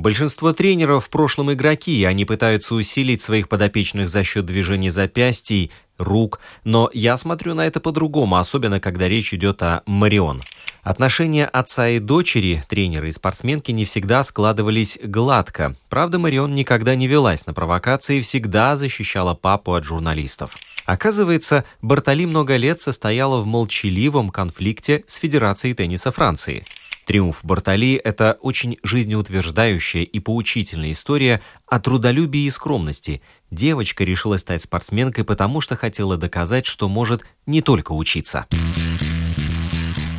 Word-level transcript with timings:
Большинство 0.00 0.54
тренеров 0.54 1.04
в 1.04 1.10
прошлом 1.10 1.52
игроки, 1.52 2.04
они 2.04 2.24
пытаются 2.24 2.74
усилить 2.74 3.20
своих 3.20 3.50
подопечных 3.50 4.08
за 4.08 4.24
счет 4.24 4.46
движений 4.46 4.88
запястий, 4.88 5.70
рук, 5.98 6.40
но 6.64 6.88
я 6.94 7.18
смотрю 7.18 7.52
на 7.52 7.66
это 7.66 7.80
по-другому, 7.80 8.38
особенно 8.38 8.80
когда 8.80 9.08
речь 9.08 9.34
идет 9.34 9.62
о 9.62 9.82
Марион. 9.84 10.40
Отношения 10.82 11.44
отца 11.44 11.90
и 11.90 11.98
дочери, 11.98 12.64
тренера 12.66 13.08
и 13.08 13.12
спортсменки, 13.12 13.72
не 13.72 13.84
всегда 13.84 14.24
складывались 14.24 14.98
гладко. 15.02 15.76
Правда, 15.90 16.18
Марион 16.18 16.54
никогда 16.54 16.94
не 16.94 17.06
велась 17.06 17.44
на 17.44 17.52
провокации 17.52 18.20
и 18.20 18.22
всегда 18.22 18.76
защищала 18.76 19.34
папу 19.34 19.74
от 19.74 19.84
журналистов. 19.84 20.56
Оказывается, 20.86 21.66
Бартоли 21.82 22.24
много 22.24 22.56
лет 22.56 22.80
состояла 22.80 23.42
в 23.42 23.46
молчаливом 23.46 24.30
конфликте 24.30 25.04
с 25.06 25.16
Федерацией 25.16 25.74
тенниса 25.74 26.10
Франции. 26.10 26.64
Триумф 27.10 27.40
Бартоли– 27.42 27.94
это 28.04 28.38
очень 28.40 28.76
жизнеутверждающая 28.84 30.02
и 30.02 30.20
поучительная 30.20 30.92
история 30.92 31.42
о 31.66 31.80
трудолюбии 31.80 32.42
и 32.42 32.50
скромности. 32.50 33.20
Девочка 33.50 34.04
решила 34.04 34.36
стать 34.36 34.62
спортсменкой, 34.62 35.24
потому 35.24 35.60
что 35.60 35.74
хотела 35.74 36.16
доказать, 36.16 36.66
что 36.66 36.88
может 36.88 37.26
не 37.46 37.62
только 37.62 37.90
учиться. 37.90 38.46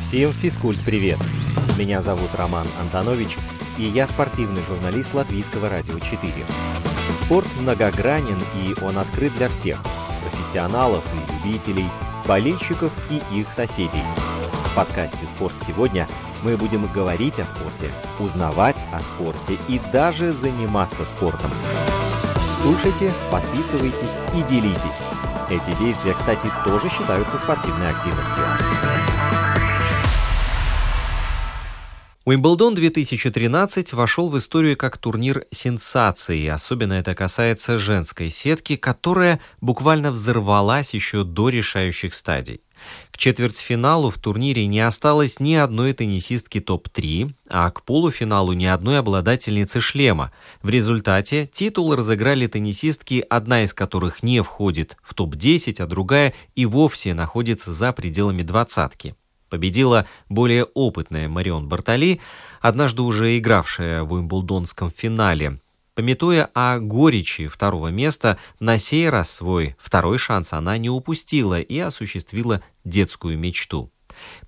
Всем 0.02 0.34
физкульт-привет! 0.34 1.16
Меня 1.78 2.02
зовут 2.02 2.28
Роман 2.34 2.66
Антонович, 2.78 3.38
и 3.78 3.84
я 3.84 4.06
спортивный 4.06 4.60
журналист 4.68 5.14
Латвийского 5.14 5.70
радио 5.70 5.98
4. 5.98 6.44
Спорт 7.24 7.48
многогранен, 7.58 8.44
и 8.62 8.78
он 8.84 8.98
открыт 8.98 9.34
для 9.38 9.48
всех– 9.48 9.82
профессионалов 10.30 11.02
и 11.14 11.46
любителей, 11.48 11.86
болельщиков 12.28 12.92
и 13.08 13.40
их 13.40 13.50
соседей. 13.50 14.04
В 14.66 14.74
подкасте 14.74 15.26
«Спорт 15.34 15.54
сегодня» 15.58 16.06
мы 16.42 16.56
будем 16.56 16.86
говорить 16.92 17.38
о 17.38 17.46
спорте, 17.46 17.90
узнавать 18.18 18.84
о 18.92 19.00
спорте 19.00 19.58
и 19.68 19.80
даже 19.92 20.32
заниматься 20.32 21.04
спортом. 21.04 21.50
Слушайте, 22.62 23.12
подписывайтесь 23.30 24.18
и 24.34 24.42
делитесь. 24.48 25.00
Эти 25.50 25.76
действия, 25.78 26.14
кстати, 26.14 26.50
тоже 26.64 26.88
считаются 26.90 27.38
спортивной 27.38 27.90
активностью. 27.90 28.42
Уимблдон 32.24 32.76
2013 32.76 33.94
вошел 33.94 34.30
в 34.30 34.38
историю 34.38 34.76
как 34.76 34.96
турнир 34.96 35.44
сенсации. 35.50 36.46
Особенно 36.46 36.92
это 36.92 37.16
касается 37.16 37.78
женской 37.78 38.30
сетки, 38.30 38.76
которая 38.76 39.40
буквально 39.60 40.12
взорвалась 40.12 40.94
еще 40.94 41.24
до 41.24 41.48
решающих 41.48 42.14
стадий. 42.14 42.60
К 43.10 43.16
четвертьфиналу 43.16 44.10
в 44.10 44.18
турнире 44.18 44.66
не 44.66 44.80
осталось 44.80 45.40
ни 45.40 45.54
одной 45.54 45.92
теннисистки 45.92 46.60
топ-3, 46.60 47.32
а 47.48 47.70
к 47.70 47.82
полуфиналу 47.82 48.52
ни 48.52 48.64
одной 48.64 48.98
обладательницы 48.98 49.80
шлема. 49.80 50.32
В 50.62 50.70
результате 50.70 51.46
титул 51.46 51.94
разыграли 51.94 52.46
теннисистки, 52.46 53.24
одна 53.28 53.62
из 53.64 53.74
которых 53.74 54.22
не 54.22 54.42
входит 54.42 54.96
в 55.02 55.14
топ-10, 55.14 55.82
а 55.82 55.86
другая 55.86 56.34
и 56.54 56.66
вовсе 56.66 57.14
находится 57.14 57.72
за 57.72 57.92
пределами 57.92 58.42
двадцатки. 58.42 59.14
Победила 59.48 60.06
более 60.30 60.64
опытная 60.64 61.28
Марион 61.28 61.68
Бартоли, 61.68 62.20
однажды 62.62 63.02
уже 63.02 63.36
игравшая 63.36 64.02
в 64.02 64.14
Уимблдонском 64.14 64.90
финале. 64.90 65.60
Пометуя 65.94 66.48
о 66.54 66.78
горечи 66.78 67.48
второго 67.48 67.88
места, 67.88 68.38
на 68.58 68.78
сей 68.78 69.10
раз 69.10 69.30
свой 69.30 69.76
второй 69.78 70.16
шанс 70.16 70.54
она 70.54 70.78
не 70.78 70.88
упустила 70.88 71.60
и 71.60 71.78
осуществила 71.78 72.62
детскую 72.82 73.38
мечту. 73.38 73.92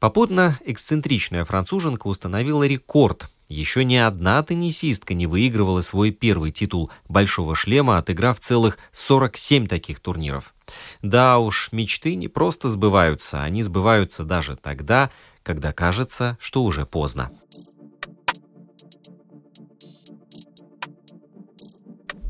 Попутно 0.01 0.59
эксцентричная 0.65 1.45
француженка 1.45 2.07
установила 2.07 2.67
рекорд. 2.67 3.31
Еще 3.49 3.85
ни 3.85 3.97
одна 3.97 4.43
теннисистка 4.43 5.13
не 5.13 5.27
выигрывала 5.27 5.83
свой 5.83 6.13
первый 6.13 6.51
титул 6.51 6.91
«Большого 7.09 7.55
шлема», 7.55 7.99
отыграв 7.99 8.41
целых 8.41 8.79
47 8.93 9.67
таких 9.67 10.01
турниров. 10.01 10.55
Да 11.03 11.39
уж, 11.39 11.69
мечты 11.73 12.15
не 12.15 12.29
просто 12.29 12.71
сбываются, 12.71 13.43
они 13.43 13.63
сбываются 13.63 14.25
даже 14.25 14.57
тогда, 14.57 15.11
когда 15.43 15.75
кажется, 15.75 16.39
что 16.41 16.65
уже 16.65 16.87
поздно. 16.87 17.31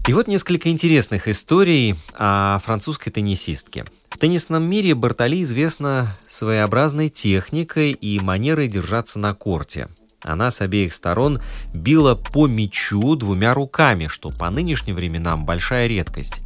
И 0.06 0.12
вот 0.12 0.28
несколько 0.28 0.68
интересных 0.68 1.28
историй 1.28 1.94
о 2.18 2.58
французской 2.58 3.10
теннисистке. 3.10 3.86
В 4.10 4.18
теннисном 4.18 4.68
мире 4.68 4.94
Бартоли 4.94 5.42
известна 5.42 6.14
своеобразной 6.28 7.08
техникой 7.08 7.92
и 7.92 8.20
манерой 8.20 8.68
держаться 8.68 9.18
на 9.18 9.32
корте. 9.32 9.86
Она 10.22 10.50
с 10.50 10.60
обеих 10.60 10.92
сторон 10.92 11.40
била 11.72 12.16
по 12.16 12.46
мячу 12.46 13.16
двумя 13.16 13.54
руками, 13.54 14.06
что 14.08 14.28
по 14.28 14.50
нынешним 14.50 14.96
временам 14.96 15.46
большая 15.46 15.86
редкость. 15.86 16.44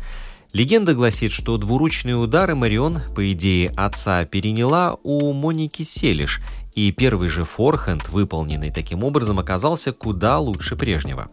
Легенда 0.53 0.95
гласит, 0.95 1.33
что 1.33 1.59
двуручные 1.59 2.15
удары 2.15 2.55
Марион, 2.55 3.01
по 3.17 3.33
идее 3.33 3.71
отца, 3.77 4.25
переняла 4.25 4.97
у 5.03 5.33
Моники 5.33 5.83
Селиш, 5.83 6.41
и 6.77 6.93
первый 6.93 7.29
же 7.29 7.45
форхенд, 7.45 8.09
выполненный 8.09 8.71
таким 8.71 9.03
образом, 9.03 9.41
оказался 9.41 9.91
куда 9.91 10.39
лучше 10.39 10.77
прежнего. 10.77 11.29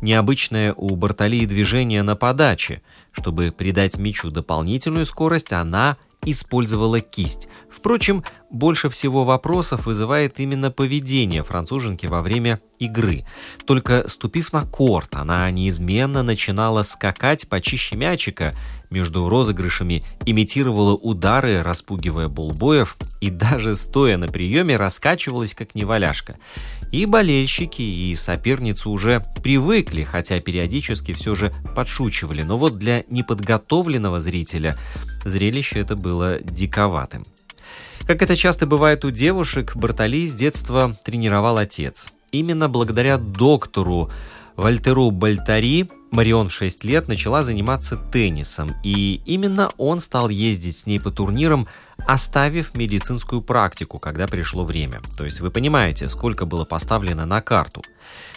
Необычное 0.00 0.72
у 0.74 0.96
Бартолии 0.96 1.46
движение 1.46 2.02
на 2.02 2.16
подаче. 2.16 2.82
Чтобы 3.12 3.52
придать 3.56 3.98
мячу 3.98 4.30
дополнительную 4.30 5.06
скорость, 5.06 5.52
она 5.52 5.96
использовала 6.26 7.00
кисть. 7.00 7.48
Впрочем, 7.70 8.24
больше 8.50 8.88
всего 8.88 9.24
вопросов 9.24 9.86
вызывает 9.86 10.38
именно 10.40 10.70
поведение 10.70 11.42
француженки 11.42 12.06
во 12.06 12.22
время 12.22 12.60
игры. 12.78 13.26
Только 13.66 14.08
ступив 14.08 14.52
на 14.52 14.62
корт, 14.62 15.14
она 15.14 15.50
неизменно 15.50 16.22
начинала 16.22 16.82
скакать 16.82 17.48
почище 17.48 17.96
мячика, 17.96 18.52
между 18.90 19.28
розыгрышами 19.28 20.04
имитировала 20.24 20.94
удары, 20.94 21.62
распугивая 21.62 22.28
булбоев, 22.28 22.96
и 23.20 23.30
даже 23.30 23.74
стоя 23.74 24.16
на 24.16 24.28
приеме 24.28 24.76
раскачивалась 24.76 25.54
как 25.54 25.74
неваляшка. 25.74 26.36
И 26.94 27.06
болельщики, 27.06 27.82
и 27.82 28.14
соперницы 28.14 28.88
уже 28.88 29.20
привыкли, 29.42 30.04
хотя 30.04 30.38
периодически 30.38 31.12
все 31.12 31.34
же 31.34 31.52
подшучивали. 31.74 32.42
Но 32.42 32.56
вот 32.56 32.74
для 32.74 33.02
неподготовленного 33.08 34.20
зрителя 34.20 34.76
зрелище 35.24 35.80
это 35.80 35.96
было 35.96 36.38
диковатым. 36.38 37.24
Как 38.06 38.22
это 38.22 38.36
часто 38.36 38.66
бывает 38.66 39.04
у 39.04 39.10
девушек, 39.10 39.74
Бартоли 39.74 40.24
с 40.24 40.34
детства 40.34 40.96
тренировал 41.04 41.58
отец. 41.58 42.10
Именно 42.30 42.68
благодаря 42.68 43.18
доктору 43.18 44.08
Вальтеру 44.54 45.10
Бальтари 45.10 45.88
Марион 46.14 46.48
в 46.48 46.52
6 46.52 46.84
лет 46.84 47.08
начала 47.08 47.42
заниматься 47.42 47.96
теннисом, 47.96 48.70
и 48.84 49.20
именно 49.26 49.68
он 49.78 49.98
стал 49.98 50.28
ездить 50.28 50.78
с 50.78 50.86
ней 50.86 51.00
по 51.00 51.10
турнирам, 51.10 51.66
оставив 52.06 52.76
медицинскую 52.76 53.42
практику, 53.42 53.98
когда 53.98 54.28
пришло 54.28 54.64
время. 54.64 55.02
То 55.18 55.24
есть 55.24 55.40
вы 55.40 55.50
понимаете, 55.50 56.08
сколько 56.08 56.46
было 56.46 56.64
поставлено 56.64 57.26
на 57.26 57.40
карту. 57.40 57.82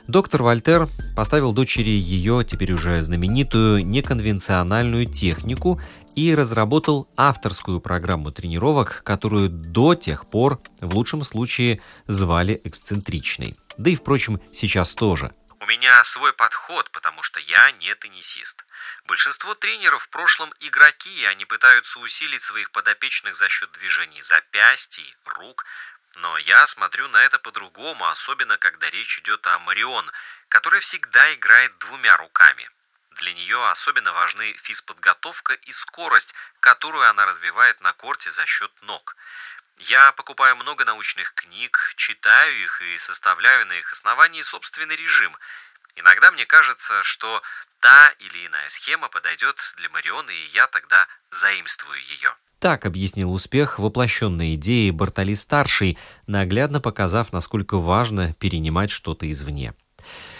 Доктор 0.07 0.41
Вольтер 0.41 0.87
поставил 1.15 1.53
дочери 1.53 1.91
ее, 1.91 2.43
теперь 2.43 2.73
уже 2.73 2.99
знаменитую, 3.03 3.85
неконвенциональную 3.85 5.05
технику 5.05 5.79
и 6.15 6.33
разработал 6.33 7.07
авторскую 7.15 7.79
программу 7.79 8.31
тренировок, 8.31 9.01
которую 9.03 9.49
до 9.49 9.93
тех 9.93 10.27
пор 10.31 10.59
в 10.81 10.95
лучшем 10.95 11.21
случае 11.21 11.81
звали 12.07 12.59
эксцентричной. 12.63 13.53
Да 13.77 13.91
и, 13.91 13.95
впрочем, 13.95 14.39
сейчас 14.51 14.95
тоже– 14.95 15.31
у 15.59 15.65
меня 15.65 16.03
свой 16.03 16.33
подход, 16.33 16.89
потому 16.91 17.23
что 17.23 17.39
я 17.39 17.71
не 17.71 17.93
теннисист. 17.95 18.65
Большинство 19.05 19.55
тренеров 19.55 20.03
в 20.03 20.09
прошлом 20.09 20.53
игроки, 20.59 21.21
и 21.21 21.25
они 21.25 21.45
пытаются 21.45 21.99
усилить 21.99 22.43
своих 22.43 22.71
подопечных 22.71 23.35
за 23.35 23.49
счет 23.49 23.71
движений 23.71 24.21
запястий, 24.21 25.15
рук. 25.25 25.65
Но 26.17 26.37
я 26.37 26.65
смотрю 26.67 27.07
на 27.07 27.23
это 27.23 27.39
по-другому, 27.39 28.07
особенно 28.07 28.57
когда 28.57 28.89
речь 28.89 29.19
идет 29.19 29.45
о 29.47 29.59
Марион, 29.59 30.11
которая 30.47 30.81
всегда 30.81 31.33
играет 31.33 31.77
двумя 31.79 32.17
руками. 32.17 32.69
Для 33.11 33.33
нее 33.33 33.67
особенно 33.69 34.13
важны 34.13 34.53
физподготовка 34.57 35.53
и 35.53 35.71
скорость, 35.71 36.35
которую 36.59 37.09
она 37.09 37.25
развивает 37.25 37.81
на 37.81 37.93
корте 37.93 38.29
за 38.29 38.45
счет 38.45 38.71
ног. 38.83 39.15
Я 39.79 40.11
покупаю 40.13 40.55
много 40.55 40.85
научных 40.85 41.33
книг, 41.35 41.93
читаю 41.95 42.63
их 42.63 42.81
и 42.81 42.97
составляю 42.97 43.67
на 43.67 43.73
их 43.73 43.93
основании 43.93 44.41
собственный 44.41 44.95
режим. 44.95 45.35
Иногда 45.95 46.31
мне 46.31 46.45
кажется, 46.45 47.03
что 47.03 47.41
та 47.79 48.09
или 48.19 48.47
иная 48.47 48.69
схема 48.69 49.07
подойдет 49.07 49.57
для 49.77 49.89
Мариона, 49.89 50.31
и 50.31 50.47
я 50.53 50.67
тогда 50.67 51.07
заимствую 51.29 51.99
ее. 51.99 52.33
Так 52.59 52.87
объяснил 52.87 53.31
успех 53.31 53.77
воплощенной 53.77 54.55
идеи 54.55 54.89
Бартоли-старший, 54.89 55.99
наглядно 56.25 56.81
показав, 56.81 57.31
насколько 57.31 57.77
важно 57.77 58.33
перенимать 58.33 58.89
что-то 58.89 59.29
извне. 59.29 59.75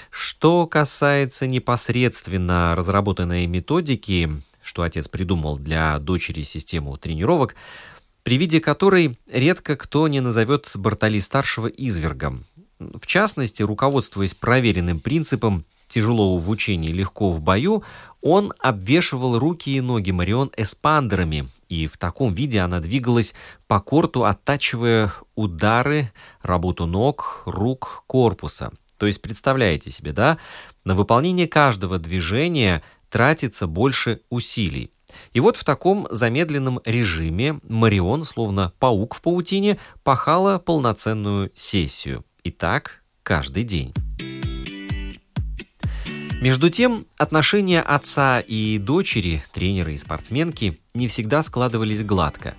Что 0.10 0.66
касается 0.66 1.46
непосредственно 1.46 2.76
разработанной 2.76 3.46
методики, 3.46 4.42
что 4.64 4.82
отец 4.82 5.08
придумал 5.08 5.60
для 5.60 6.00
дочери 6.00 6.42
систему 6.42 6.98
тренировок, 6.98 7.56
при 8.28 8.36
виде 8.36 8.60
которой 8.60 9.18
редко 9.32 9.78
кто 9.78 10.10
не 10.10 10.20
назовет 10.20 10.70
Бартоли-старшего 10.76 11.68
извергом. 11.68 12.44
В 12.78 13.08
частности, 13.08 13.64
руководствуясь 13.64 14.34
проверенным 14.34 15.00
принципом 15.00 15.64
тяжело 15.88 16.38
в 16.38 16.50
учении, 16.50 16.92
легко 16.92 17.32
в 17.32 17.40
бою, 17.40 17.84
он 18.22 18.52
обвешивал 18.60 19.40
руки 19.40 19.78
и 19.78 19.80
ноги 19.80 20.12
Марион 20.12 20.52
эспандерами, 20.58 21.48
и 21.70 21.88
в 21.88 21.96
таком 21.96 22.34
виде 22.34 22.60
она 22.60 22.82
двигалась 22.82 23.34
по 23.68 23.80
корту, 23.80 24.26
оттачивая 24.26 25.14
удары, 25.36 26.12
работу 26.42 26.86
ног, 26.86 27.44
рук, 27.46 28.04
корпуса. 28.08 28.74
То 28.98 29.06
есть, 29.06 29.22
представляете 29.22 29.90
себе, 29.90 30.12
да, 30.12 30.38
на 30.84 30.96
выполнение 30.96 31.48
каждого 31.48 31.98
движения 31.98 32.84
тратится 33.10 33.68
больше 33.68 34.20
усилий. 34.30 34.92
И 35.34 35.40
вот 35.40 35.56
в 35.56 35.64
таком 35.64 36.08
замедленном 36.10 36.82
режиме 36.86 37.60
Марион, 37.64 38.24
словно 38.24 38.74
паук 38.80 39.16
в 39.16 39.22
паутине, 39.22 39.78
пахала 40.04 40.60
полноценную 40.60 41.52
сессию. 41.54 42.26
И 42.44 42.52
так 42.52 43.04
каждый 43.24 43.64
день. 43.64 43.94
Между 46.42 46.70
тем, 46.70 47.08
отношения 47.18 47.82
отца 47.82 48.40
и 48.40 48.78
дочери, 48.78 49.44
тренера 49.54 49.92
и 49.92 49.98
спортсменки, 49.98 50.80
не 50.94 51.08
всегда 51.08 51.42
складывались 51.42 52.04
гладко. 52.04 52.56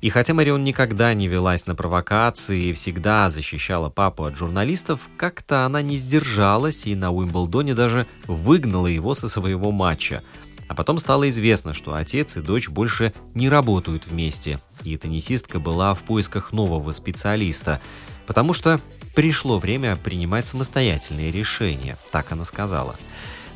И 0.00 0.08
хотя 0.08 0.34
Марион 0.34 0.64
никогда 0.64 1.14
не 1.14 1.28
велась 1.28 1.66
на 1.66 1.74
провокации 1.74 2.66
и 2.66 2.72
всегда 2.72 3.28
защищала 3.28 3.88
папу 3.88 4.24
от 4.24 4.34
журналистов, 4.34 5.08
как-то 5.16 5.64
она 5.64 5.80
не 5.80 5.96
сдержалась 5.96 6.86
и 6.86 6.94
на 6.94 7.12
Уимблдоне 7.12 7.74
даже 7.74 8.06
выгнала 8.26 8.86
его 8.86 9.14
со 9.14 9.28
своего 9.28 9.70
матча. 9.70 10.22
А 10.70 10.74
потом 10.74 10.98
стало 10.98 11.28
известно, 11.28 11.74
что 11.74 11.96
отец 11.96 12.36
и 12.36 12.40
дочь 12.40 12.68
больше 12.68 13.12
не 13.34 13.48
работают 13.48 14.06
вместе, 14.06 14.60
и 14.84 14.96
теннисистка 14.96 15.58
была 15.58 15.94
в 15.94 16.02
поисках 16.04 16.52
нового 16.52 16.92
специалиста, 16.92 17.80
потому 18.24 18.52
что 18.52 18.80
пришло 19.16 19.58
время 19.58 19.96
принимать 19.96 20.46
самостоятельные 20.46 21.32
решения, 21.32 21.98
так 22.12 22.30
она 22.30 22.44
сказала. 22.44 22.94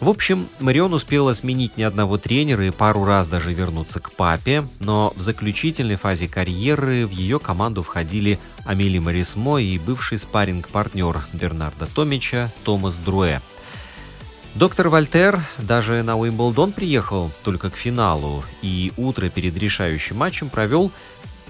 В 0.00 0.08
общем, 0.08 0.49
Марион 0.58 0.93
успела 0.93 1.34
сменить 1.34 1.76
ни 1.76 1.84
одного 1.84 2.19
тренера 2.19 2.66
и 2.66 2.72
пару 2.72 3.05
раз 3.05 3.28
даже 3.28 3.52
вернуться 3.52 4.00
к 4.00 4.10
папе, 4.10 4.67
но 4.81 5.12
в 5.14 5.20
заключительной 5.20 5.94
фазе 5.94 6.26
карьеры 6.26 7.06
в 7.06 7.12
ее 7.12 7.38
команду 7.38 7.84
входили 7.84 8.40
Амели 8.64 8.99
Марисмо 8.99 9.58
и 9.58 9.78
бывший 9.78 10.19
спарринг-партнер 10.19 11.25
Бернарда 11.32 11.87
Томича 11.87 12.50
Томас 12.64 12.96
Друэ. 12.96 13.40
Доктор 14.54 14.88
Вольтер 14.88 15.40
даже 15.58 16.02
на 16.02 16.16
Уимблдон 16.16 16.72
приехал 16.72 17.30
только 17.42 17.70
к 17.70 17.76
финалу 17.76 18.44
и 18.62 18.92
утро 18.96 19.28
перед 19.28 19.56
решающим 19.58 20.16
матчем 20.16 20.48
провел, 20.48 20.92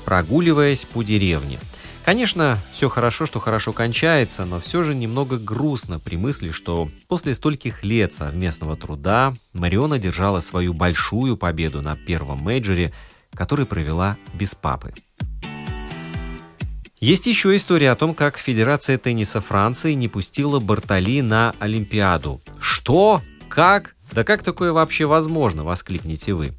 прогуливаясь 0.04 0.84
по 0.84 1.02
деревне– 1.02 1.58
Конечно, 2.04 2.58
все 2.70 2.90
хорошо, 2.90 3.24
что 3.24 3.40
хорошо 3.40 3.72
кончается, 3.72 4.44
но 4.44 4.60
все 4.60 4.82
же 4.82 4.94
немного 4.94 5.38
грустно 5.38 5.98
при 5.98 6.16
мысли, 6.16 6.50
что 6.50 6.90
после 7.08 7.34
стольких 7.34 7.82
лет 7.82 8.12
совместного 8.12 8.76
труда 8.76 9.34
Мариона 9.54 9.98
держала 9.98 10.40
свою 10.40 10.74
большую 10.74 11.38
победу 11.38 11.80
на 11.80 11.96
первом 11.96 12.40
мейджоре, 12.40 12.92
который 13.32 13.64
провела 13.64 14.18
без 14.34 14.54
папы. 14.54 14.92
Есть 17.00 17.26
еще 17.26 17.54
история 17.56 17.90
о 17.90 17.96
том, 17.96 18.14
как 18.14 18.38
Федерация 18.38 18.98
тенниса 18.98 19.40
Франции 19.40 19.92
не 19.92 20.08
пустила 20.08 20.60
Бартоли 20.60 21.20
на 21.20 21.54
Олимпиаду. 21.58 22.40
Что? 22.58 23.20
Как? 23.48 23.94
Да 24.12 24.24
как 24.24 24.42
такое 24.42 24.72
вообще 24.72 25.04
возможно? 25.06 25.64
Воскликнете 25.64 26.34
вы. 26.34 26.54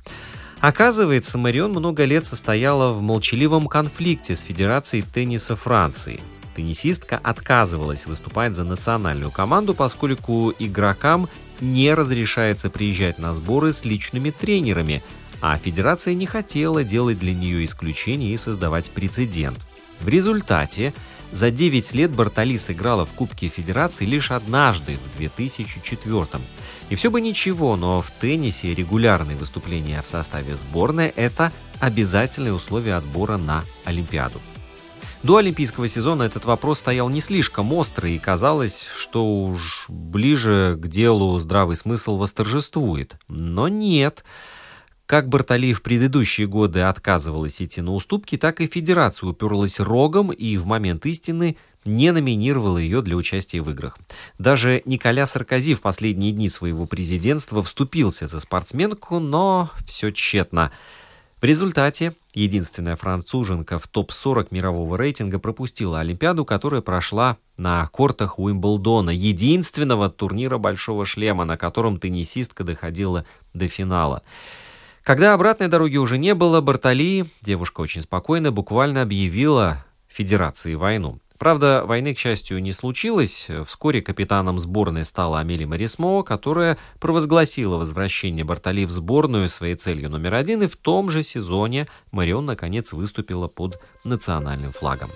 Оказывается, 0.59 1.37
Марион 1.37 1.71
много 1.71 2.05
лет 2.05 2.25
состояла 2.25 2.91
в 2.91 3.01
молчаливом 3.01 3.67
конфликте 3.67 4.35
с 4.35 4.41
Федерацией 4.41 5.03
тенниса 5.03 5.55
Франции. 5.55 6.21
Теннисистка 6.55 7.19
отказывалась 7.21 8.05
выступать 8.05 8.55
за 8.55 8.63
национальную 8.63 9.31
команду, 9.31 9.73
поскольку 9.73 10.53
игрокам 10.57 11.27
не 11.59 11.93
разрешается 11.93 12.69
приезжать 12.69 13.19
на 13.19 13.33
сборы 13.33 13.73
с 13.73 13.85
личными 13.85 14.29
тренерами, 14.29 15.03
а 15.41 15.57
федерация 15.57 16.13
не 16.13 16.25
хотела 16.25 16.83
делать 16.83 17.19
для 17.19 17.33
нее 17.33 17.65
исключение 17.65 18.33
и 18.33 18.37
создавать 18.37 18.91
прецедент. 18.91 19.59
В 20.01 20.07
результате 20.07 20.93
за 21.31 21.51
9 21.51 21.93
лет 21.93 22.11
Бартоли 22.11 22.57
сыграла 22.57 23.05
в 23.05 23.11
Кубке 23.13 23.49
Федерации 23.49 24.05
лишь 24.05 24.31
однажды, 24.31 24.97
в 24.97 25.17
2004 25.17 26.25
И 26.89 26.95
все 26.95 27.11
бы 27.11 27.19
ничего, 27.19 27.75
но 27.75 28.01
в 28.01 28.09
теннисе 28.11 28.73
регулярные 28.73 29.35
выступления 29.35 30.01
в 30.01 30.07
составе 30.07 30.55
сборной– 30.55 31.07
это 31.15 31.51
обязательное 31.79 32.53
условие 32.53 32.95
отбора 32.95 33.37
на 33.37 33.63
Олимпиаду. 33.83 34.39
До 35.23 35.37
олимпийского 35.37 35.87
сезона 35.87 36.23
этот 36.23 36.45
вопрос 36.45 36.79
стоял 36.79 37.09
не 37.09 37.19
слишком 37.19 37.73
острый, 37.73 38.15
и 38.15 38.19
казалось, 38.19 38.85
что 38.97 39.25
уж 39.25 39.87
ближе 39.89 40.77
к 40.79 40.87
делу 40.87 41.37
здравый 41.39 41.75
смысл 41.75 42.17
восторжествует. 42.17 43.17
Но 43.27 43.67
нет– 43.67 44.23
как 45.05 45.29
Бартолей 45.29 45.73
в 45.73 45.81
предыдущие 45.81 46.47
годы 46.47 46.81
отказывалась 46.81 47.61
идти 47.61 47.81
на 47.81 47.93
уступки, 47.93 48.37
так 48.37 48.61
и 48.61 48.67
Федерация 48.67 49.29
уперлась 49.29 49.79
рогом 49.79 50.31
и 50.31 50.57
в 50.57 50.65
момент 50.65 51.05
истины 51.05 51.57
не 51.85 52.11
номинировала 52.11 52.79
ее 52.79 53.01
для 53.01 53.15
участия 53.15 53.61
в 53.61 53.69
играх. 53.69 53.97
Даже 54.39 54.81
Николя 54.85 55.27
Саркози 55.27 55.75
в 55.75 55.81
последние 55.81 56.31
дни 56.31 56.49
своего 56.49 56.87
президентства 56.87 57.61
вступился 57.61 58.25
за 58.25 58.39
спортсменку, 58.39 59.19
но 59.19 59.69
все 59.85 60.11
тщетно. 60.11 60.71
В 61.39 61.43
результате 61.43 62.13
единственная 62.33 62.95
француженка 62.95 63.77
в 63.77 63.87
топ-40 63.87 64.47
мирового 64.49 64.97
рейтинга 64.97 65.37
пропустила 65.37 65.99
Олимпиаду, 65.99 66.43
которая 66.43 66.81
прошла 66.81 67.37
на 67.57 67.85
кортах 67.87 68.39
Уимблдона, 68.39 69.11
единственного 69.11 70.09
турнира 70.09 70.57
«Большого 70.57 71.05
шлема», 71.05 71.45
на 71.45 71.55
котором 71.55 71.99
теннисистка 71.99 72.63
доходила 72.63 73.25
до 73.53 73.67
финала. 73.67 74.23
Когда 75.05 75.35
обратной 75.35 75.67
дороги 75.67 75.97
уже 75.97 76.17
не 76.17 76.33
было, 76.33 76.61
Бартоли, 76.61 77.25
девушка 77.43 77.81
очень 77.81 78.01
спокойно, 78.01 78.51
буквально 78.51 79.03
объявила 79.03 79.85
Федерации 80.07 80.73
войну. 80.73 81.19
Правда, 81.37 81.83
войны, 81.85 82.15
к 82.15 82.17
счастью, 82.17 82.59
не 82.59 82.71
случилось. 82.71 83.47
Вскоре 83.67 84.01
капитаном 84.01 84.57
сборной 84.57 85.03
стала 85.03 85.41
Амели 85.41 85.65
Марисмо, 85.65 86.23
которая 86.23 86.79
провозгласила 86.99 87.77
возвращение 87.77 88.43
Бартоли 88.43 88.85
в 88.85 88.89
сборную 88.89 89.47
своей 89.47 89.75
целью 89.75 90.09
номер 90.09 90.33
один, 90.33 90.63
и 90.63 90.67
в 90.67 90.75
том 90.75 91.11
же 91.11 91.21
сезоне 91.21 91.87
Марион 92.09 92.47
наконец 92.47 92.91
выступила 92.91 93.47
под 93.47 93.79
национальным 94.03 94.71
флагом. 94.71 95.09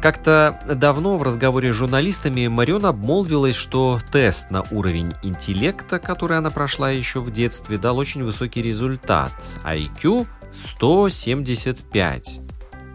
Как-то 0.00 0.58
давно 0.66 1.18
в 1.18 1.22
разговоре 1.22 1.74
с 1.74 1.76
журналистами 1.76 2.46
Марион 2.46 2.86
обмолвилась, 2.86 3.54
что 3.54 4.00
тест 4.10 4.50
на 4.50 4.62
уровень 4.70 5.12
интеллекта, 5.22 5.98
который 5.98 6.38
она 6.38 6.48
прошла 6.48 6.90
еще 6.90 7.20
в 7.20 7.30
детстве, 7.30 7.76
дал 7.76 7.98
очень 7.98 8.24
высокий 8.24 8.62
результат. 8.62 9.32
IQ 9.62 10.26
175. 10.54 12.40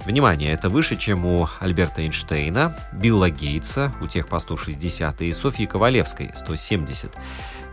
Внимание, 0.06 0.52
это 0.52 0.70
выше, 0.70 0.96
чем 0.96 1.26
у 1.26 1.48
Альберта 1.60 2.02
Эйнштейна, 2.02 2.76
Билла 2.94 3.30
Гейтса, 3.30 3.94
у 4.02 4.08
тех 4.08 4.28
по 4.28 4.40
160 4.40 5.22
и 5.22 5.32
Софьи 5.32 5.66
Ковалевской 5.66 6.32
170. 6.34 7.12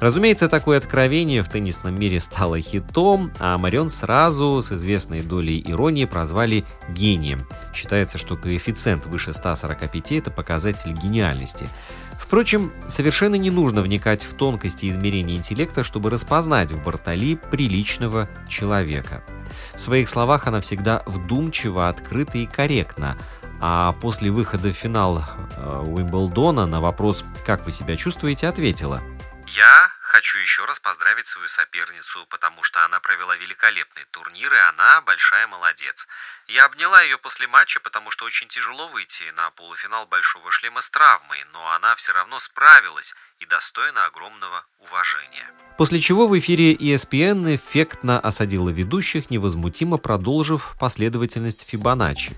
Разумеется, 0.03 0.49
такое 0.49 0.79
откровение 0.79 1.45
в 1.45 1.49
теннисном 1.49 1.95
мире 1.95 2.19
стало 2.19 2.61
хитом, 2.61 3.31
а 3.39 3.57
Марион 3.57 3.89
сразу 3.89 4.61
с 4.61 4.73
известной 4.73 5.23
долей 5.23 5.63
иронии 5.65 6.07
прозвали 6.07 6.65
гением. 6.89 7.39
Считается, 7.73 8.19
что 8.19 8.37
коэффициент 8.37 9.07
выше 9.07 9.33
145– 9.33 10.11
это 10.11 10.33
показатель 10.33 10.93
гениальности. 10.93 11.69
Впрочем, 12.19 12.73
совершенно 12.89 13.37
не 13.37 13.53
нужно 13.53 13.81
вникать 13.81 14.25
в 14.25 14.35
тонкости 14.35 14.89
измерения 14.89 15.37
интеллекта, 15.37 15.85
чтобы 15.85 16.11
распознать 16.11 16.73
в 16.73 16.83
Бартоли 16.83 17.37
приличного 17.37 18.29
человека. 18.49 19.23
В 19.77 19.81
своих 19.81 20.09
словах 20.09 20.49
она 20.49 20.61
всегда 20.61 21.05
вдумчиво, 21.07 21.89
открыта 21.89 22.39
и 22.39 22.47
корректна, 22.47 23.17
а 23.61 23.93
после 23.93 24.33
выхода 24.33 24.71
в 24.71 24.77
финал 24.77 25.23
э, 25.57 25.85
Уимблдона 25.87 26.67
на 26.67 26.81
вопрос 26.81 27.25
«Как 27.47 27.65
вы 27.65 27.71
себя 27.71 27.97
чувствуете?» 27.97 28.49
ответила 28.49 29.01
«Я 29.55 29.93
Хочу 30.13 30.37
еще 30.37 30.67
раз 30.67 30.79
поздравить 30.79 31.27
свою 31.27 31.49
соперницу, 31.49 32.27
потому 32.29 32.63
что 32.63 32.85
она 32.85 33.01
провела 33.01 33.35
великолепный 33.35 34.05
турнир, 34.11 34.53
и 34.53 34.59
она 34.59 35.01
большая 35.01 35.47
молодец. 35.47 36.07
Я 36.49 36.67
обняла 36.67 37.01
ее 37.01 37.17
после 37.17 37.47
матча, 37.47 37.81
потому 37.81 38.11
что 38.11 38.27
очень 38.27 38.47
тяжело 38.47 38.89
выйти 38.89 39.33
на 39.39 39.51
полуфинал 39.53 40.05
Большого 40.05 40.51
шлема 40.51 40.83
с 40.83 40.91
травмой, 40.91 41.39
но 41.55 41.73
она 41.73 41.95
все 41.95 42.13
равно 42.13 42.41
справилась 42.41 43.15
и 43.41 43.47
достойна 43.47 44.05
огромного 44.05 44.67
уважения. 44.81 45.51
После 45.79 45.99
чего 45.99 46.29
в 46.29 46.39
эфире 46.39 46.75
ESPN 46.75 47.57
эффектно 47.57 48.21
осадила 48.21 48.69
ведущих, 48.69 49.31
невозмутимо 49.31 49.97
продолжив 49.97 50.75
последовательность 50.79 51.67
Фибоначчи. 51.67 52.37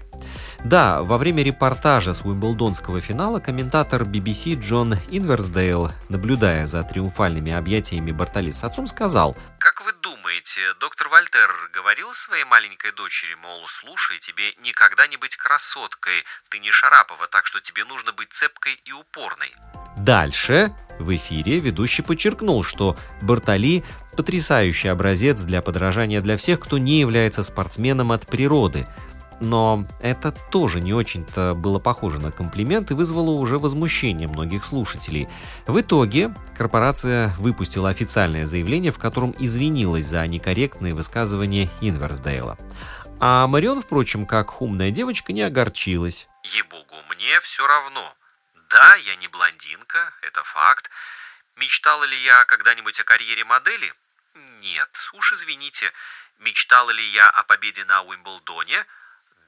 Да, 0.65 1.03
во 1.03 1.19
время 1.19 1.43
репортажа 1.43 2.15
с 2.15 2.23
Уимблдонского 2.25 2.99
финала 2.99 3.39
комментатор 3.39 4.03
BBC 4.05 4.59
Джон 4.59 4.95
Инверсдейл, 5.11 5.91
наблюдая 6.09 6.65
за 6.65 6.83
триумфальными 6.83 7.53
объятиями 7.53 8.13
Бартоли 8.13 8.51
с 8.51 8.65
отцом, 8.65 8.87
сказал 8.87 9.37
«Как 9.59 9.85
вы 9.85 9.93
думаете, 9.93 10.61
доктор 10.81 11.09
Вольтер 11.09 11.51
говорил 11.75 12.15
своей 12.15 12.45
маленькой 12.45 12.93
дочери, 12.93 13.35
мол, 13.43 13.61
слушай, 13.69 14.19
тебе 14.19 14.55
никогда 14.63 15.07
не 15.07 15.19
быть 15.19 15.37
красоткой, 15.37 16.25
ты 16.49 16.59
не 16.61 16.71
Шарапова, 16.71 17.27
так 17.27 17.45
что 17.45 17.61
тебе 17.61 17.85
нужно 17.85 18.15
быть 18.15 18.33
цепкой 18.33 18.81
и 18.87 18.93
упорной?» 18.93 19.53
Дальше 19.99 20.75
в 20.99 21.15
эфире 21.15 21.59
ведущий 21.59 22.01
подчеркнул, 22.01 22.65
что 22.65 22.97
Бартоли– 23.21 23.85
потрясающий 24.17 24.89
образец 24.89 25.43
для 25.43 25.61
подражания 25.61 26.21
для 26.21 26.37
всех, 26.37 26.61
кто 26.61 26.79
не 26.79 27.01
является 27.01 27.43
спортсменом 27.43 28.13
от 28.13 28.27
природы– 28.27 28.87
но 29.41 29.87
это 30.01 30.33
тоже 30.33 30.81
не 30.81 30.93
очень-то 30.93 31.55
было 31.55 31.79
похоже 31.79 32.19
на 32.19 32.31
комплимент 32.31 32.91
и 32.91 32.95
вызвало 32.95 33.31
уже 33.31 33.59
возмущение 33.59 34.29
многих 34.29 34.65
слушателей. 34.65 35.29
В 35.67 35.81
итоге 35.81 36.35
корпорация 36.57 37.29
выпустила 37.39 37.89
официальное 37.89 38.45
заявление, 38.45 38.93
в 38.93 38.99
котором 38.99 39.35
извинилась 39.39 40.07
за 40.07 40.27
некорректные 40.27 40.95
высказывания 40.95 41.71
Инверсдейла. 41.81 42.59
А 43.21 43.47
Марион, 43.47 43.83
впрочем, 43.83 44.27
как 44.27 44.61
умная 44.61 44.91
девочка, 44.91 45.33
не 45.33 45.43
огорчилась. 45.43 46.29
Ей-богу, 46.43 46.97
мне 47.11 47.41
все 47.41 47.67
равно. 47.67 48.15
Да, 48.71 48.95
я 48.97 49.17
не 49.17 49.29
блондинка, 49.29 50.13
это 50.23 50.43
факт. 50.43 50.91
Мечтала 51.57 52.05
ли 52.05 52.17
я 52.25 52.45
когда-нибудь 52.45 52.99
о 53.01 53.05
карьере 53.05 53.45
модели? 53.45 53.95
Нет, 54.61 54.91
уж 55.13 55.33
извините. 55.33 55.93
Мечтала 56.41 56.91
ли 56.91 57.05
я 57.11 57.29
о 57.29 57.45
победе 57.45 57.85
на 57.85 58.03
Уимблдоне? 58.03 58.85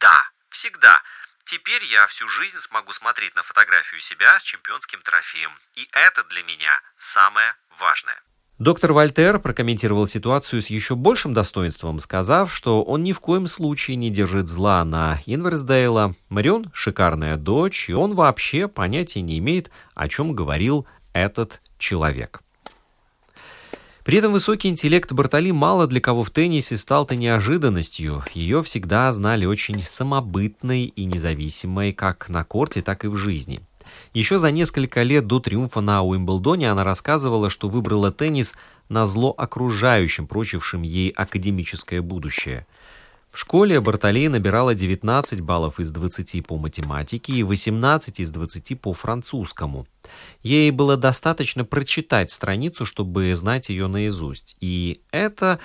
Да, 0.00 0.31
всегда. 0.50 1.03
Теперь 1.45 1.85
я 1.85 2.07
всю 2.07 2.29
жизнь 2.29 2.59
смогу 2.59 2.93
смотреть 2.93 3.37
на 3.37 3.43
фотографию 3.43 4.00
себя 4.00 4.38
с 4.38 4.43
чемпионским 4.43 5.00
трофеем. 5.03 5.53
И 5.75 5.88
это 5.93 6.25
для 6.25 6.43
меня 6.43 6.81
самое 6.97 7.55
важное. 7.79 8.21
Доктор 8.59 8.95
Вольтер 8.95 9.38
прокомментировал 9.38 10.07
ситуацию 10.07 10.62
с 10.62 10.69
еще 10.69 10.97
большим 10.97 11.35
достоинством, 11.35 12.00
сказав, 12.00 12.53
что 12.53 12.83
он 12.83 13.05
ни 13.05 13.12
в 13.12 13.21
коем 13.21 13.47
случае 13.47 13.97
не 13.97 14.09
держит 14.09 14.49
зла 14.49 14.83
на 14.85 15.21
Инверсдейла. 15.26 16.15
Марион– 16.31 16.71
шикарная 16.73 17.37
дочь, 17.37 17.91
и 17.91 17.93
он 17.93 18.15
вообще 18.15 18.67
понятия 18.67 19.21
не 19.21 19.38
имеет, 19.38 19.71
о 19.95 20.09
чем 20.09 20.35
говорил 20.35 20.88
этот 21.12 21.61
человек. 21.79 22.41
При 24.07 24.19
этом 24.19 24.31
высокий 24.31 24.69
интеллект 24.69 25.11
Бартоли 25.11 25.51
мало 25.51 25.89
для 25.89 26.01
кого 26.01 26.23
в 26.23 26.31
теннисе 26.31 26.77
стал-то 26.77 27.17
неожиданностью. 27.17 28.23
Ее 28.35 28.63
всегда 28.63 29.11
знали 29.11 29.47
очень 29.47 29.83
самобытной 29.83 30.85
и 30.85 31.05
независимой 31.07 31.93
как 31.93 32.29
на 32.29 32.45
корте, 32.45 32.83
так 32.83 33.05
и 33.05 33.09
в 33.09 33.17
жизни. 33.17 33.59
Еще 34.15 34.39
за 34.39 34.53
несколько 34.53 35.03
лет 35.03 35.27
до 35.27 35.41
триумфа 35.41 35.81
на 35.81 36.05
Уимблдоне 36.05 36.71
она 36.71 36.85
рассказывала, 36.85 37.51
что 37.51 37.69
выбрала 37.69 38.13
теннис 38.13 38.55
на 38.89 39.07
зло 39.07 39.35
окружающим, 39.37 40.29
прочившим 40.29 40.83
ей 40.83 41.09
академическое 41.09 42.01
будущее– 42.01 42.65
в 43.37 43.38
школе 43.38 43.83
Бартолей 43.83 44.28
набирала 44.28 44.75
19 44.75 45.43
баллов 45.43 45.78
из 45.78 45.90
20 45.90 46.47
по 46.47 46.57
математике 46.57 47.35
и 47.35 47.43
18 47.43 48.19
из 48.21 48.31
20 48.31 48.81
по 48.81 48.95
французскому. 48.95 49.87
Ей 50.43 50.71
было 50.71 50.97
достаточно 50.97 51.62
прочитать 51.66 52.31
страницу, 52.31 52.87
чтобы 52.87 53.35
знать 53.35 53.69
ее 53.69 53.88
наизусть. 53.88 54.57
И 54.62 55.02
это 55.11 55.59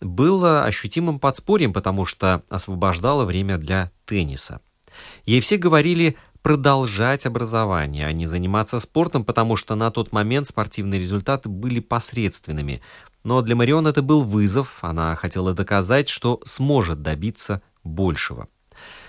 было 0.00 0.64
ощутимым 0.64 1.20
подспорьем, 1.20 1.72
потому 1.72 2.06
что 2.06 2.42
освобождало 2.48 3.24
время 3.24 3.56
для 3.56 3.92
тенниса. 4.04 4.60
Ей 5.24 5.40
все 5.40 5.58
говорили 5.58 6.16
продолжать 6.42 7.24
образование, 7.24 8.06
а 8.06 8.12
не 8.12 8.26
заниматься 8.26 8.80
спортом, 8.80 9.24
потому 9.24 9.54
что 9.54 9.76
на 9.76 9.92
тот 9.92 10.10
момент 10.10 10.48
спортивные 10.48 11.00
результаты 11.00 11.48
были 11.48 11.78
посредственными. 11.78 12.82
Но 13.24 13.40
для 13.42 13.54
Марион 13.54 13.86
это 13.86 14.02
был 14.02 14.22
вызов, 14.24 14.78
она 14.82 15.14
хотела 15.14 15.54
доказать, 15.54 16.08
что 16.08 16.40
сможет 16.44 17.02
добиться 17.02 17.62
большего. 17.84 18.48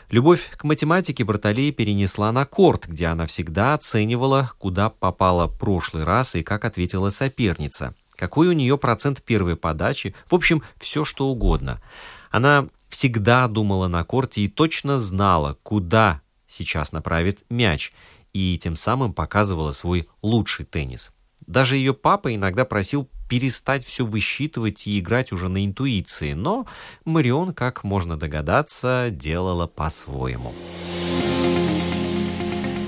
Любовь 0.09 0.51
к 0.55 0.63
математике 0.63 1.23
Бартолей 1.23 1.71
перенесла 1.71 2.31
на 2.31 2.45
корт, 2.45 2.85
где 2.87 3.07
она 3.07 3.25
всегда 3.25 3.73
оценивала, 3.73 4.51
куда 4.59 4.89
попала 4.89 5.47
прошлый 5.47 6.03
раз 6.03 6.35
и 6.35 6.43
как 6.43 6.65
ответила 6.65 7.09
соперница, 7.09 7.95
какой 8.15 8.49
у 8.49 8.51
нее 8.51 8.77
процент 8.77 9.23
первой 9.23 9.55
подачи, 9.55 10.13
в 10.29 10.35
общем, 10.35 10.61
все 10.77 11.03
что 11.03 11.27
угодно. 11.29 11.81
Она 12.29 12.67
всегда 12.89 13.47
думала 13.47 13.87
на 13.87 14.03
корте 14.03 14.41
и 14.41 14.47
точно 14.47 14.99
знала, 14.99 15.57
куда 15.63 16.21
сейчас 16.47 16.91
направит 16.91 17.43
мяч, 17.49 17.91
и 18.33 18.57
тем 18.59 18.75
самым 18.75 19.13
показывала 19.13 19.71
свой 19.71 20.07
лучший 20.21 20.65
теннис. 20.65 21.11
Даже 21.47 21.75
ее 21.75 21.93
папа 21.93 22.33
иногда 22.33 22.65
просил 22.65 23.09
перестать 23.29 23.85
все 23.85 24.05
высчитывать 24.05 24.87
и 24.87 24.99
играть 24.99 25.31
уже 25.31 25.49
на 25.49 25.65
интуиции, 25.65 26.33
но 26.33 26.67
Марион, 27.05 27.53
как 27.53 27.83
можно 27.83 28.17
догадаться, 28.17 29.09
делала 29.11 29.67
по-своему. 29.67 30.53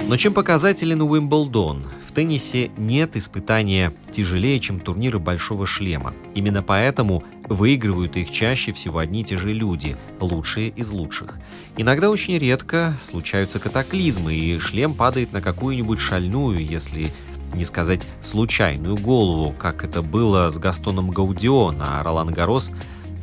Но 0.08 0.18
чем 0.18 0.36
показателен 0.36 1.02
Уимблдон? 1.02 1.84
В 2.08 2.12
теннисе 2.12 2.70
нет 2.78 3.18
испытания 3.18 3.92
тяжелее, 4.12 4.60
чем 4.60 4.80
турниры 4.80 5.18
Большого 5.18 5.66
Шлема. 5.66 6.14
Именно 6.36 6.62
поэтому 6.62 7.24
выигрывают 7.50 8.16
их 8.16 8.30
чаще 8.30 8.72
всего 8.72 9.00
одни 9.00 9.22
и 9.22 9.24
те 9.24 9.36
же 9.36 9.52
люди, 9.52 9.98
лучшие 10.20 10.70
из 10.70 10.92
лучших. 10.92 11.40
Иногда 11.76 12.12
очень 12.12 12.38
редко 12.38 12.96
случаются 13.02 13.60
катаклизмы, 13.60 14.36
и 14.36 14.60
шлем 14.60 14.94
падает 14.94 15.34
на 15.34 15.42
какую-нибудь 15.42 16.00
шальную, 16.00 16.64
если 16.64 17.12
не 17.54 17.66
сказать 17.66 18.02
случайную 18.22 18.98
голову, 18.98 19.54
как 19.58 19.84
это 19.84 20.02
было 20.02 20.50
с 20.50 20.58
Гастоном 20.58 21.12
Гаудио 21.12 21.72
на 21.72 22.02
Ролан 22.04 22.32
Гарос 22.32 22.72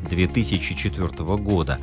2004 0.09 1.09
года. 1.37 1.79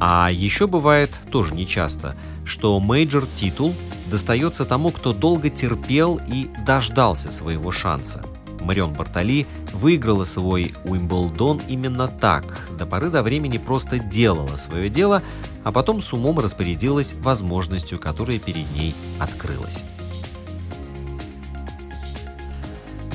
А 0.00 0.30
еще 0.30 0.66
бывает, 0.66 1.10
тоже 1.30 1.54
нечасто, 1.54 2.16
что 2.44 2.78
major 2.80 3.27
титул 3.27 3.74
достается 4.10 4.64
тому, 4.64 4.90
кто 4.90 5.12
долго 5.12 5.50
терпел 5.50 6.20
и 6.26 6.48
дождался 6.66 7.30
своего 7.30 7.70
шанса. 7.70 8.22
Марион 8.60 8.92
Бартоли 8.94 9.46
выиграла 9.72 10.24
свой 10.24 10.74
Уимблдон 10.84 11.60
именно 11.68 12.08
так, 12.08 12.68
до 12.78 12.86
поры 12.86 13.10
до 13.10 13.22
времени 13.22 13.58
просто 13.58 13.98
делала 13.98 14.56
свое 14.56 14.88
дело, 14.88 15.22
а 15.64 15.72
потом 15.72 16.00
с 16.00 16.12
умом 16.12 16.38
распорядилась 16.38 17.14
возможностью, 17.14 17.98
которая 17.98 18.38
перед 18.38 18.70
ней 18.74 18.94
открылась. 19.18 19.84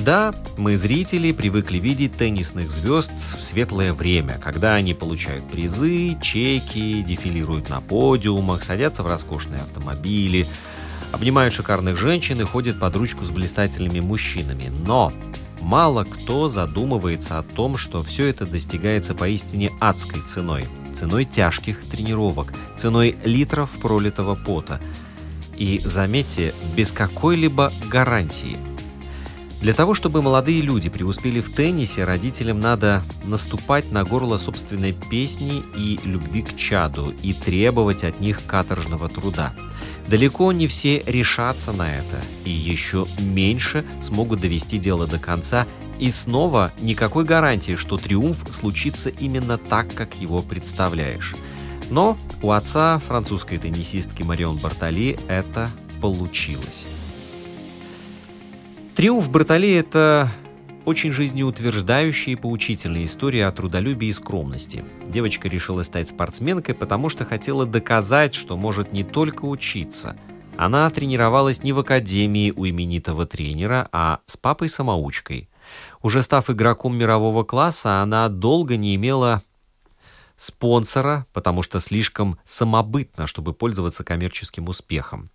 Да, 0.04 0.34
мы, 0.56 0.78
зрители, 0.78 1.30
привыкли 1.30 1.78
видеть 1.78 2.14
теннисных 2.14 2.70
звезд 2.70 3.12
в 3.38 3.42
светлое 3.42 3.92
время, 3.92 4.38
когда 4.42 4.74
они 4.74 4.94
получают 4.94 5.46
призы, 5.46 6.16
чеки, 6.22 7.02
дефилируют 7.02 7.68
на 7.68 7.82
подиумах, 7.82 8.64
садятся 8.64 9.02
в 9.02 9.06
роскошные 9.06 9.60
автомобили, 9.60 10.46
обнимают 11.12 11.52
шикарных 11.52 11.98
женщин 11.98 12.40
и 12.40 12.44
ходят 12.44 12.80
под 12.80 12.96
ручку 12.96 13.26
с 13.26 13.30
блистательными 13.30 14.00
мужчинами. 14.00 14.72
Но 14.86 15.12
мало 15.60 16.04
кто 16.04 16.48
задумывается 16.48 17.38
о 17.38 17.42
том, 17.42 17.76
что 17.76 18.02
все 18.02 18.26
это 18.28 18.46
достигается 18.46 19.14
поистине 19.14 19.70
адской 19.80 20.22
ценой. 20.22 20.64
Ценой 20.94 21.26
тяжких 21.26 21.84
тренировок, 21.84 22.54
ценой 22.78 23.16
литров 23.22 23.68
пролитого 23.82 24.34
пота. 24.34 24.80
И, 25.56 25.78
заметьте, 25.84 26.54
без 26.74 26.90
какой-либо 26.90 27.70
гарантии– 27.90 28.56
для 29.60 29.74
того, 29.74 29.94
чтобы 29.94 30.22
молодые 30.22 30.62
люди 30.62 30.88
преуспели 30.88 31.40
в 31.40 31.52
теннисе, 31.52 32.04
родителям 32.04 32.60
надо 32.60 33.02
наступать 33.24 33.92
на 33.92 34.04
горло 34.04 34.38
собственной 34.38 34.92
песни 34.92 35.62
и 35.76 36.00
любви 36.04 36.40
к 36.42 36.56
чаду 36.56 37.12
и 37.22 37.34
требовать 37.34 38.02
от 38.04 38.20
них 38.20 38.40
каторжного 38.46 39.10
труда. 39.10 39.52
Далеко 40.08 40.50
не 40.52 40.66
все 40.66 41.02
решатся 41.06 41.72
на 41.72 41.94
это, 41.94 42.20
и 42.46 42.50
еще 42.50 43.06
меньше 43.18 43.84
смогут 44.00 44.40
довести 44.40 44.78
дело 44.78 45.06
до 45.06 45.18
конца, 45.18 45.66
и 45.98 46.10
снова 46.10 46.72
никакой 46.80 47.24
гарантии, 47.24 47.74
что 47.74 47.98
триумф 47.98 48.38
случится 48.50 49.10
именно 49.10 49.58
так, 49.58 49.94
как 49.94 50.16
его 50.16 50.40
представляешь. 50.40 51.36
Но 51.90 52.16
у 52.42 52.52
отца 52.52 52.98
французской 52.98 53.58
теннисистки 53.58 54.22
Марион 54.22 54.56
Бартоли 54.56 55.18
это 55.28 55.68
получилось. 56.00 56.86
Триумф 59.00 59.30
Бартоле– 59.30 59.78
это 59.80 60.28
очень 60.84 61.10
жизнеутверждающая 61.10 62.34
и 62.34 62.36
поучительная 62.36 63.06
история 63.06 63.46
о 63.46 63.50
трудолюбии 63.50 64.08
и 64.08 64.12
скромности. 64.12 64.84
Девочка 65.06 65.48
решила 65.48 65.80
стать 65.84 66.10
спортсменкой, 66.10 66.74
потому 66.74 67.08
что 67.08 67.24
хотела 67.24 67.64
доказать, 67.64 68.34
что 68.34 68.58
может 68.58 68.92
не 68.92 69.02
только 69.02 69.46
учиться. 69.46 70.18
Она 70.58 70.90
тренировалась 70.90 71.62
не 71.62 71.72
в 71.72 71.78
академии 71.78 72.52
у 72.54 72.66
именитого 72.66 73.24
тренера, 73.24 73.88
а 73.90 74.20
с 74.26 74.36
папой-самоучкой. 74.36 75.48
Уже 76.02 76.20
став 76.20 76.50
игроком 76.50 76.94
мирового 76.94 77.42
класса, 77.42 78.02
она 78.02 78.28
долго 78.28 78.76
не 78.76 78.96
имела 78.96 79.42
спонсора, 80.40 81.26
потому 81.34 81.62
что 81.62 81.80
слишком 81.80 82.38
самобытно, 82.44 83.26
чтобы 83.26 83.52
пользоваться 83.52 84.04
коммерческим 84.04 84.68
успехом. 84.68 85.30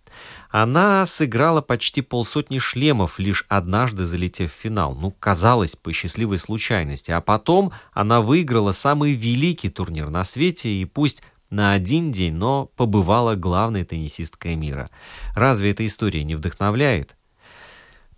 Она 0.50 1.06
сыграла 1.06 1.60
почти 1.60 2.02
полсотни 2.02 2.58
шлемов, 2.58 3.20
лишь 3.20 3.44
однажды 3.48 4.04
залетев 4.04 4.52
в 4.52 4.56
финал. 4.56 4.96
Ну, 4.96 5.12
казалось, 5.12 5.76
по 5.76 5.92
счастливой 5.92 6.38
случайности. 6.38 7.12
А 7.12 7.20
потом 7.20 7.72
она 7.92 8.20
выиграла 8.20 8.72
самый 8.72 9.12
великий 9.12 9.68
турнир 9.68 10.10
на 10.10 10.24
свете, 10.24 10.70
и 10.70 10.84
пусть 10.84 11.22
на 11.50 11.72
один 11.72 12.10
день, 12.10 12.34
но 12.34 12.66
побывала 12.76 13.36
главной 13.36 13.84
теннисисткой 13.84 14.56
мира. 14.56 14.90
Разве 15.36 15.70
эта 15.70 15.86
история 15.86 16.24
не 16.24 16.34
вдохновляет? 16.34 17.14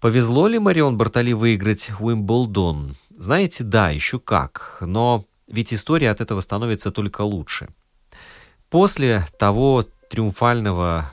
Повезло 0.00 0.48
ли 0.48 0.58
Марион 0.58 0.96
Бартоли 0.96 1.32
выиграть 1.32 1.90
Уимблдон? 2.00 2.96
Знаете, 3.10 3.64
да, 3.64 3.90
еще 3.90 4.18
как. 4.20 4.78
Но 4.80 5.24
ведь 5.48 5.72
история 5.72 6.10
от 6.10 6.20
этого 6.20 6.40
становится 6.40 6.90
только 6.90 7.22
лучше. 7.22 7.68
После 8.70 9.24
того 9.38 9.86
триумфального 10.10 11.10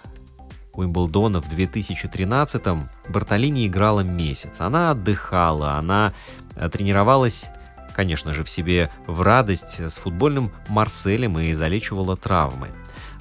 Уимблдона 0.74 1.42
в 1.42 1.52
2013-м 1.52 2.90
Бартолини 3.10 3.68
играла 3.68 4.02
месяц. 4.02 4.62
Она 4.62 4.92
отдыхала, 4.92 5.76
она 5.76 6.14
э, 6.56 6.70
тренировалась, 6.70 7.48
конечно 7.96 8.34
же, 8.34 8.44
в 8.44 8.50
себе 8.50 8.90
в 9.08 9.22
радость 9.22 9.80
с 9.80 9.98
футбольным 9.98 10.52
Марселем 10.68 11.40
и 11.40 11.54
залечивала 11.54 12.18
травмы. 12.18 12.72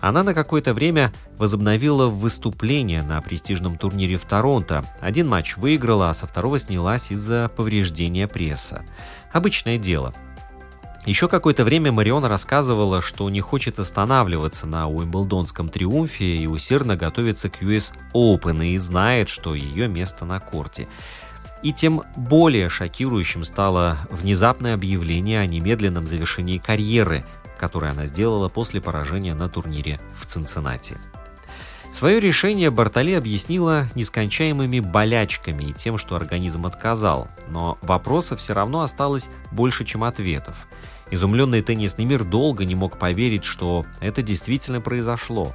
Она 0.00 0.22
на 0.22 0.34
какое-то 0.34 0.74
время 0.74 1.12
возобновила 1.38 2.08
выступление 2.08 3.02
на 3.02 3.22
престижном 3.22 3.78
турнире 3.78 4.16
в 4.16 4.24
Торонто. 4.26 4.84
Один 5.00 5.28
матч 5.28 5.56
выиграла, 5.56 6.10
а 6.10 6.14
со 6.14 6.26
второго 6.26 6.58
снялась 6.58 7.10
из-за 7.10 7.48
повреждения 7.56 8.28
пресса. 8.28 8.84
Обычное 9.32 9.78
дело. 9.78 10.12
Еще 11.06 11.28
какое-то 11.28 11.64
время 11.64 11.92
Мариона 11.92 12.28
рассказывала, 12.28 13.02
что 13.02 13.28
не 13.28 13.42
хочет 13.42 13.78
останавливаться 13.78 14.66
на 14.66 14.88
Уимблдонском 14.88 15.68
триумфе 15.68 16.38
и 16.38 16.46
усердно 16.46 16.96
готовится 16.96 17.50
к 17.50 17.60
US 17.60 17.92
Open 18.14 18.66
и 18.66 18.78
знает, 18.78 19.28
что 19.28 19.54
ее 19.54 19.86
место 19.86 20.24
на 20.24 20.40
корте. 20.40 20.88
И 21.62 21.74
тем 21.74 22.02
более 22.16 22.70
шокирующим 22.70 23.44
стало 23.44 23.98
внезапное 24.10 24.72
объявление 24.72 25.40
о 25.40 25.46
немедленном 25.46 26.06
завершении 26.06 26.56
карьеры, 26.56 27.24
которое 27.58 27.92
она 27.92 28.06
сделала 28.06 28.48
после 28.48 28.80
поражения 28.80 29.34
на 29.34 29.50
турнире 29.50 30.00
в 30.18 30.24
Цинциннати. 30.24 30.96
Свое 31.92 32.18
решение 32.18 32.70
Бартоли 32.70 33.12
объяснила 33.12 33.88
нескончаемыми 33.94 34.80
болячками 34.80 35.64
и 35.64 35.72
тем, 35.72 35.96
что 35.96 36.16
организм 36.16 36.66
отказал, 36.66 37.28
но 37.48 37.78
вопросов 37.82 38.40
все 38.40 38.52
равно 38.52 38.80
осталось 38.80 39.30
больше, 39.52 39.84
чем 39.84 40.02
ответов. 40.02 40.66
Изумленный 41.10 41.62
теннисный 41.62 42.04
мир 42.04 42.24
долго 42.24 42.64
не 42.64 42.74
мог 42.74 42.98
поверить, 42.98 43.44
что 43.44 43.84
это 44.00 44.22
действительно 44.22 44.80
произошло. 44.80 45.54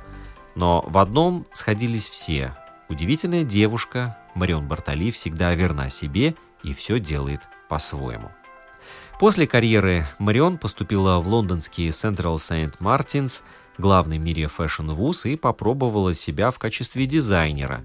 Но 0.56 0.84
в 0.88 0.98
одном 0.98 1.46
сходились 1.54 2.10
все. 2.10 2.56
Удивительная 2.88 3.44
девушка 3.44 4.18
Марион 4.36 4.68
Бартоли 4.68 5.12
всегда 5.12 5.54
верна 5.54 5.90
себе 5.90 6.36
и 6.64 6.74
все 6.74 7.00
делает 7.00 7.42
по-своему. 7.68 8.32
После 9.20 9.48
карьеры 9.48 10.06
Марион 10.18 10.58
поступила 10.58 11.20
в 11.20 11.28
лондонский 11.28 11.90
Central 11.90 12.36
Saint 12.36 12.78
Martins– 12.80 13.44
главный 13.80 14.20
в 14.20 14.22
мире 14.22 14.48
fashion 14.48 15.02
вуз 15.02 15.26
и 15.26 15.36
попробовала 15.36 16.14
себя 16.14 16.52
в 16.52 16.60
качестве 16.60 17.06
дизайнера. 17.06 17.82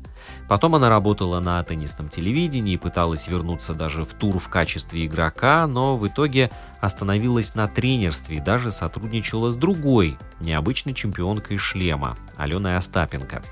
Потом 0.49 0.75
она 0.75 0.89
работала 0.89 1.41
на 1.41 1.63
теннисном 1.63 2.09
телевидении, 2.09 2.77
пыталась 2.77 3.29
вернуться 3.29 3.75
даже 3.75 4.05
в 4.05 4.13
тур 4.13 4.39
в 4.39 4.49
качестве 4.49 5.07
игрока, 5.07 5.67
но 5.67 5.97
в 5.97 6.07
итоге 6.07 6.51
остановилась 6.81 7.55
на 7.55 7.69
тренерстве 7.69 8.39
и 8.39 8.41
даже 8.41 8.73
сотрудничала 8.73 9.51
с 9.51 9.57
другой, 9.57 10.19
необычной 10.41 10.93
чемпионкой 10.93 11.57
шлема, 11.57 12.17
Аленой 12.37 12.77
Остапенко. 12.77 13.43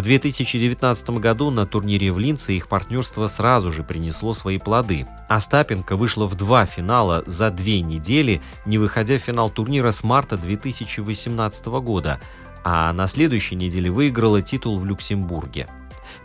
В 0.00 0.02
2019 0.02 1.10
году 1.20 1.50
на 1.50 1.66
турнире 1.66 2.10
в 2.10 2.18
Линце 2.18 2.54
их 2.54 2.68
партнерство 2.68 3.26
сразу 3.26 3.70
же 3.70 3.82
принесло 3.84 4.32
свои 4.32 4.56
плоды. 4.56 5.06
Остапенко 5.28 5.94
вышла 5.94 6.24
в 6.24 6.34
два 6.36 6.64
финала 6.64 7.22
за 7.26 7.50
две 7.50 7.82
недели, 7.82 8.40
не 8.64 8.78
выходя 8.78 9.18
в 9.18 9.20
финал 9.20 9.50
турнира 9.50 9.90
с 9.90 10.02
марта 10.02 10.38
2018 10.38 11.66
года, 11.66 12.18
а 12.64 12.90
на 12.94 13.06
следующей 13.06 13.56
неделе 13.56 13.90
выиграла 13.90 14.40
титул 14.40 14.78
в 14.78 14.86
Люксембурге. 14.86 15.68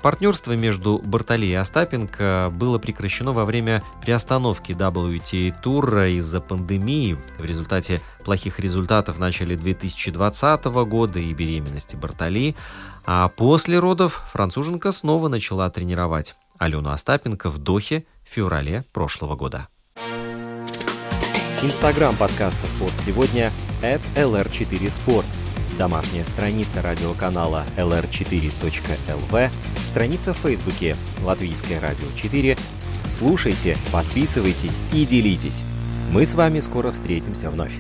Партнерство 0.02 0.52
между 0.54 1.00
Бартоли 1.00 1.48
и 1.48 1.54
Остапенко 1.54 2.50
было 2.54 2.78
прекращено 2.78 3.34
во 3.34 3.44
время 3.46 3.84
приостановки 4.02 4.72
WTA 4.72 5.54
тура 5.64 6.10
из-за 6.10 6.42
пандемии. 6.42 7.18
В 7.40 7.44
результате 7.44 8.02
плохих 8.24 8.60
результатов 8.60 9.16
в 9.16 9.20
начале 9.20 9.56
2020 9.56 10.66
года 10.66 11.20
и 11.20 11.34
беременности 11.34 11.96
Бартоли. 11.96 12.56
А 13.06 13.30
после 13.30 13.80
родов 13.80 14.24
француженка 14.32 14.92
снова 14.92 15.28
начала 15.28 15.70
тренировать 15.70 16.36
Алену 16.58 16.92
Остапенко 16.92 17.50
в 17.50 17.58
Дохе 17.58 18.06
в 18.24 18.30
феврале 18.30 18.86
прошлого 18.94 19.36
года. 19.36 19.68
Инстаграм 21.64 22.16
подкаста 22.16 22.68
«Спорт 22.68 22.94
сегодня» 23.04 23.52
at 23.82 24.02
lr4sport. 24.16 25.26
Домашняя 25.78 26.24
страница 26.24 26.82
радиоканала 26.82 27.66
lr4.lv, 27.76 29.52
страница 29.92 30.34
в 30.34 30.38
Фейсбуке 30.38 30.96
«Латвийское 31.22 31.82
радио 31.82 32.08
4». 32.08 32.58
Слушайте, 33.18 33.78
подписывайтесь 33.92 34.90
и 34.94 35.06
делитесь. 35.06 35.62
Мы 36.12 36.26
с 36.26 36.34
вами 36.34 36.62
скоро 36.62 36.92
встретимся 36.92 37.50
вновь. 37.50 37.74